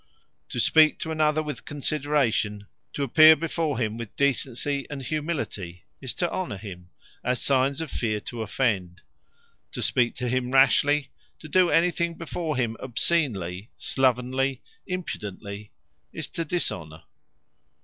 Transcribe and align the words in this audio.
To 0.49 0.59
speak 0.59 0.97
to 1.01 1.11
another 1.11 1.43
with 1.43 1.63
consideration, 1.63 2.65
to 2.93 3.03
appear 3.03 3.35
before 3.35 3.77
him 3.77 3.97
with 3.97 4.15
decency, 4.15 4.87
and 4.89 5.03
humility, 5.03 5.83
is 6.01 6.15
to 6.15 6.31
Honour 6.31 6.57
him; 6.57 6.89
as 7.23 7.39
signes 7.39 7.81
of 7.81 7.91
fear 7.91 8.19
to 8.21 8.41
offend. 8.41 9.01
To 9.73 9.81
speak 9.83 10.15
to 10.15 10.27
him 10.27 10.49
rashly, 10.49 11.11
to 11.37 11.47
do 11.47 11.69
anything 11.69 12.15
before 12.15 12.57
him 12.57 12.77
obscenely, 12.79 13.69
slovenly, 13.77 14.63
impudently, 14.87 15.69
is 16.11 16.29
to 16.29 16.45
Dishonour. 16.45 17.03